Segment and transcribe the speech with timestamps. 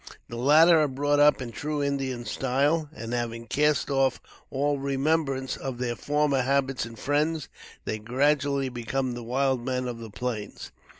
[0.29, 5.55] The latter are brought up in true Indian style, and, having cast off all remembrance
[5.55, 7.49] of their former habits and friends,
[7.85, 10.71] they gradually become the wild men of the plains.